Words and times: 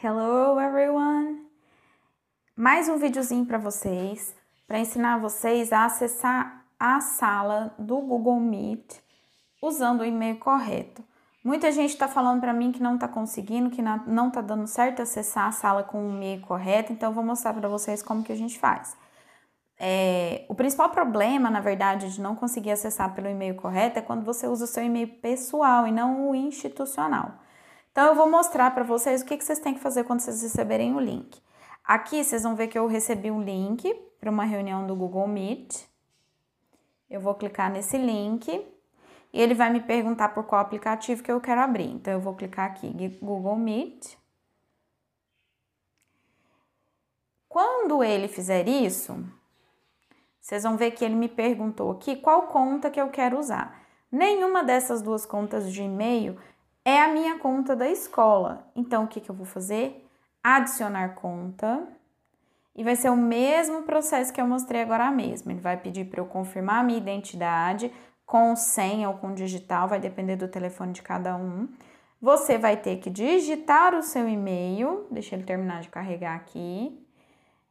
Hello 0.00 0.60
everyone! 0.60 1.44
Mais 2.54 2.88
um 2.88 2.98
videozinho 2.98 3.44
para 3.44 3.58
vocês, 3.58 4.32
para 4.64 4.78
ensinar 4.78 5.18
vocês 5.18 5.72
a 5.72 5.86
acessar 5.86 6.64
a 6.78 7.00
sala 7.00 7.74
do 7.76 7.96
Google 7.96 8.38
Meet 8.38 8.94
usando 9.60 10.02
o 10.02 10.04
e-mail 10.04 10.38
correto. 10.38 11.02
Muita 11.42 11.72
gente 11.72 11.90
está 11.90 12.06
falando 12.06 12.40
para 12.40 12.52
mim 12.52 12.70
que 12.70 12.80
não 12.80 12.94
está 12.94 13.08
conseguindo, 13.08 13.70
que 13.70 13.82
não 13.82 14.28
está 14.28 14.40
dando 14.40 14.68
certo 14.68 15.02
acessar 15.02 15.48
a 15.48 15.52
sala 15.52 15.82
com 15.82 16.06
o 16.06 16.10
e-mail 16.14 16.42
correto, 16.42 16.92
então 16.92 17.10
eu 17.10 17.14
vou 17.14 17.24
mostrar 17.24 17.52
para 17.52 17.68
vocês 17.68 18.00
como 18.00 18.22
que 18.22 18.30
a 18.30 18.36
gente 18.36 18.56
faz. 18.56 18.96
É, 19.80 20.44
o 20.48 20.54
principal 20.54 20.90
problema, 20.90 21.50
na 21.50 21.60
verdade, 21.60 22.14
de 22.14 22.20
não 22.20 22.36
conseguir 22.36 22.70
acessar 22.70 23.12
pelo 23.16 23.28
e-mail 23.28 23.56
correto 23.56 23.98
é 23.98 24.02
quando 24.02 24.24
você 24.24 24.46
usa 24.46 24.62
o 24.64 24.68
seu 24.68 24.84
e-mail 24.84 25.08
pessoal 25.20 25.88
e 25.88 25.90
não 25.90 26.30
o 26.30 26.36
institucional. 26.36 27.47
Então, 27.98 28.10
eu 28.10 28.14
vou 28.14 28.30
mostrar 28.30 28.70
para 28.70 28.84
vocês 28.84 29.22
o 29.22 29.24
que, 29.24 29.36
que 29.36 29.44
vocês 29.44 29.58
têm 29.58 29.74
que 29.74 29.80
fazer 29.80 30.04
quando 30.04 30.20
vocês 30.20 30.40
receberem 30.40 30.94
o 30.94 31.00
link. 31.00 31.42
Aqui, 31.82 32.22
vocês 32.22 32.44
vão 32.44 32.54
ver 32.54 32.68
que 32.68 32.78
eu 32.78 32.86
recebi 32.86 33.28
um 33.28 33.42
link 33.42 33.92
para 34.20 34.30
uma 34.30 34.44
reunião 34.44 34.86
do 34.86 34.94
Google 34.94 35.26
Meet. 35.26 35.82
Eu 37.10 37.20
vou 37.20 37.34
clicar 37.34 37.72
nesse 37.72 37.98
link 37.98 38.48
e 39.32 39.42
ele 39.42 39.52
vai 39.52 39.72
me 39.72 39.80
perguntar 39.80 40.28
por 40.28 40.44
qual 40.44 40.60
aplicativo 40.60 41.24
que 41.24 41.32
eu 41.32 41.40
quero 41.40 41.60
abrir. 41.60 41.90
Então, 41.90 42.12
eu 42.12 42.20
vou 42.20 42.36
clicar 42.36 42.66
aqui, 42.66 42.88
Google 43.20 43.56
Meet. 43.56 44.14
Quando 47.48 48.04
ele 48.04 48.28
fizer 48.28 48.68
isso, 48.68 49.26
vocês 50.40 50.62
vão 50.62 50.76
ver 50.76 50.92
que 50.92 51.04
ele 51.04 51.16
me 51.16 51.28
perguntou 51.28 51.90
aqui 51.90 52.14
qual 52.14 52.42
conta 52.42 52.92
que 52.92 53.00
eu 53.00 53.08
quero 53.08 53.36
usar. 53.36 53.76
Nenhuma 54.08 54.62
dessas 54.62 55.02
duas 55.02 55.26
contas 55.26 55.72
de 55.72 55.82
e-mail 55.82 56.38
é 56.88 57.02
a 57.02 57.08
minha 57.08 57.38
conta 57.38 57.76
da 57.76 57.86
escola. 57.86 58.66
Então, 58.74 59.04
o 59.04 59.08
que, 59.08 59.20
que 59.20 59.30
eu 59.30 59.34
vou 59.34 59.44
fazer? 59.44 60.08
Adicionar 60.42 61.14
conta. 61.16 61.86
E 62.74 62.82
vai 62.82 62.96
ser 62.96 63.10
o 63.10 63.16
mesmo 63.16 63.82
processo 63.82 64.32
que 64.32 64.40
eu 64.40 64.46
mostrei 64.46 64.80
agora 64.80 65.10
mesmo. 65.10 65.50
Ele 65.50 65.60
vai 65.60 65.76
pedir 65.76 66.06
para 66.06 66.20
eu 66.20 66.24
confirmar 66.24 66.80
a 66.80 66.82
minha 66.82 66.96
identidade 66.96 67.92
com 68.24 68.56
senha 68.56 69.10
ou 69.10 69.16
com 69.16 69.34
digital, 69.34 69.88
vai 69.88 70.00
depender 70.00 70.36
do 70.36 70.48
telefone 70.48 70.92
de 70.92 71.02
cada 71.02 71.36
um. 71.36 71.68
Você 72.22 72.56
vai 72.56 72.76
ter 72.76 72.96
que 72.96 73.10
digitar 73.10 73.94
o 73.94 74.02
seu 74.02 74.26
e-mail, 74.26 75.06
deixa 75.10 75.34
ele 75.34 75.44
terminar 75.44 75.82
de 75.82 75.88
carregar 75.88 76.36
aqui. 76.36 77.06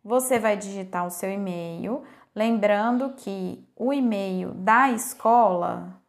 Você 0.04 0.38
vai 0.38 0.56
digitar 0.56 1.06
o 1.08 1.12
seu 1.12 1.32
e-mail, 1.32 2.04
lembrando 2.36 3.14
que 3.14 3.68
o 3.76 3.92
e-mail 3.92 4.54
da 4.54 4.92
escola, 4.92 6.02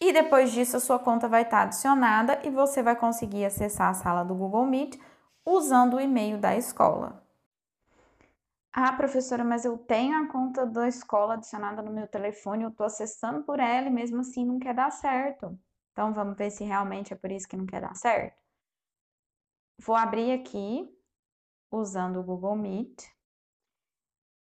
e 0.00 0.12
depois 0.12 0.52
disso 0.52 0.76
a 0.76 0.80
sua 0.80 0.98
conta 0.98 1.28
vai 1.28 1.42
estar 1.42 1.62
adicionada 1.62 2.40
e 2.44 2.50
você 2.50 2.82
vai 2.82 2.96
conseguir 2.96 3.44
acessar 3.44 3.90
a 3.90 3.94
sala 3.94 4.24
do 4.24 4.34
Google 4.34 4.66
Meet 4.66 4.98
usando 5.46 5.94
o 5.94 6.00
e-mail 6.00 6.38
da 6.38 6.56
escola. 6.56 7.24
Ah, 8.72 8.92
professora, 8.92 9.44
mas 9.44 9.64
eu 9.64 9.78
tenho 9.78 10.16
a 10.22 10.28
conta 10.28 10.66
da 10.66 10.86
escola 10.86 11.34
adicionada 11.34 11.80
no 11.80 11.90
meu 11.90 12.06
telefone, 12.06 12.64
eu 12.64 12.68
estou 12.68 12.84
acessando 12.84 13.42
por 13.44 13.58
ela 13.58 13.86
e 13.86 13.90
mesmo 13.90 14.20
assim 14.20 14.44
não 14.44 14.58
quer 14.58 14.74
dar 14.74 14.90
certo. 14.90 15.58
Então 15.92 16.12
vamos 16.12 16.36
ver 16.36 16.50
se 16.50 16.64
realmente 16.64 17.12
é 17.12 17.16
por 17.16 17.30
isso 17.32 17.48
que 17.48 17.56
não 17.56 17.64
quer 17.64 17.80
dar 17.80 17.94
certo. 17.94 18.36
Vou 19.78 19.94
abrir 19.96 20.32
aqui 20.32 20.86
usando 21.70 22.20
o 22.20 22.22
Google 22.22 22.56
Meet. 22.56 23.04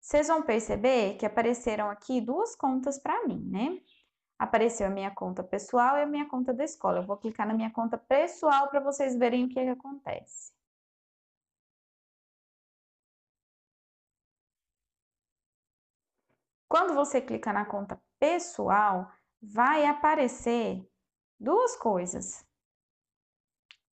Vocês 0.00 0.28
vão 0.28 0.42
perceber 0.42 1.16
que 1.16 1.24
apareceram 1.24 1.88
aqui 1.88 2.20
duas 2.20 2.54
contas 2.56 2.98
para 2.98 3.26
mim, 3.26 3.42
né? 3.50 3.80
Apareceu 4.38 4.86
a 4.86 4.90
minha 4.90 5.10
conta 5.10 5.42
pessoal 5.42 5.96
e 5.96 6.02
a 6.02 6.06
minha 6.06 6.28
conta 6.28 6.52
da 6.52 6.64
escola. 6.64 6.98
Eu 6.98 7.06
vou 7.06 7.16
clicar 7.16 7.46
na 7.46 7.54
minha 7.54 7.70
conta 7.70 7.96
pessoal 7.96 8.68
para 8.68 8.80
vocês 8.80 9.16
verem 9.16 9.44
o 9.44 9.48
que, 9.48 9.54
que 9.54 9.68
acontece. 9.68 10.59
Quando 16.70 16.94
você 16.94 17.20
clica 17.20 17.52
na 17.52 17.64
conta 17.64 18.00
pessoal, 18.20 19.10
vai 19.42 19.84
aparecer 19.86 20.80
duas 21.36 21.74
coisas. 21.74 22.46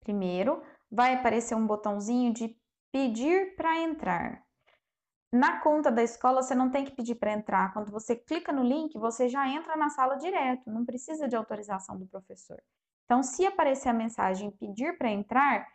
Primeiro, 0.01 0.63
vai 0.91 1.15
aparecer 1.15 1.55
um 1.55 1.67
botãozinho 1.67 2.35
de 2.35 2.55
pedir 2.93 3.57
para 3.57 3.79
entrar. 3.79 4.45
Na 5.33 5.59
conta 5.63 5.91
da 5.91 6.03
escola, 6.03 6.43
você 6.43 6.55
não 6.55 6.71
tem 6.71 6.85
que 6.85 6.95
pedir 6.95 7.15
para 7.15 7.33
entrar. 7.33 7.73
Quando 7.73 7.91
você 7.91 8.15
clica 8.15 8.53
no 8.53 8.63
link, 8.63 8.99
você 8.99 9.27
já 9.27 9.49
entra 9.49 9.75
na 9.75 9.89
sala 9.89 10.17
direto, 10.17 10.71
não 10.71 10.85
precisa 10.85 11.27
de 11.27 11.35
autorização 11.35 11.99
do 11.99 12.07
professor. 12.07 12.63
Então, 13.07 13.23
se 13.23 13.47
aparecer 13.47 13.89
a 13.89 13.95
mensagem 13.95 14.51
pedir 14.51 14.99
para 14.99 15.11
entrar, 15.11 15.67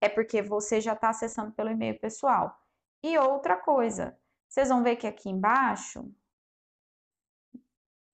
é 0.00 0.08
porque 0.08 0.42
você 0.42 0.80
já 0.80 0.94
está 0.94 1.10
acessando 1.10 1.52
pelo 1.52 1.70
e-mail 1.70 2.00
pessoal. 2.00 2.52
E 3.00 3.16
outra 3.16 3.56
coisa, 3.56 4.18
vocês 4.48 4.68
vão 4.68 4.82
ver 4.82 4.96
que 4.96 5.06
aqui 5.06 5.30
embaixo 5.30 6.12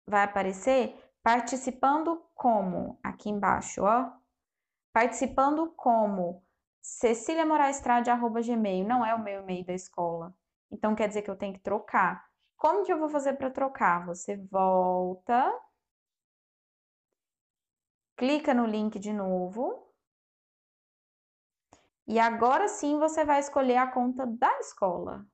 vai 0.08 0.24
aparecer 0.24 0.96
participando 1.24 2.24
como, 2.36 3.00
aqui 3.04 3.30
embaixo, 3.30 3.84
ó. 3.84 4.12
Participando 4.94 5.72
como 5.76 6.44
Cecília 6.82 7.46
gmail, 7.46 8.86
não 8.86 9.06
é 9.06 9.14
o 9.14 9.20
meu 9.20 9.42
e-mail 9.42 9.66
da 9.66 9.74
escola. 9.74 10.36
Então, 10.72 10.96
quer 10.96 11.08
dizer 11.08 11.22
que 11.22 11.30
eu 11.30 11.38
tenho 11.38 11.54
que 11.54 11.60
trocar. 11.60 12.26
Como 12.58 12.84
que 12.84 12.92
eu 12.92 13.00
vou 13.00 13.10
fazer 13.10 13.34
para 13.34 13.50
trocar? 13.50 14.06
Você 14.06 14.38
volta, 14.52 15.52
clica 18.16 18.54
no 18.54 18.66
link 18.66 19.00
de 19.00 19.12
novo, 19.12 19.92
e 22.08 22.20
agora 22.20 22.68
sim 22.68 23.00
você 23.00 23.24
vai 23.24 23.40
escolher 23.40 23.78
a 23.78 23.88
conta 23.88 24.26
da 24.26 24.60
escola, 24.60 25.26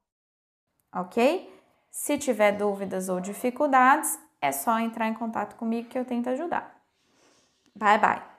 ok? 0.93 1.53
Se 1.89 2.17
tiver 2.17 2.51
dúvidas 2.51 3.09
ou 3.09 3.19
dificuldades, 3.19 4.17
é 4.41 4.51
só 4.51 4.79
entrar 4.79 5.07
em 5.07 5.13
contato 5.13 5.55
comigo 5.55 5.89
que 5.89 5.97
eu 5.97 6.05
tento 6.05 6.29
ajudar. 6.29 6.75
Bye, 7.75 7.99
bye! 7.99 8.36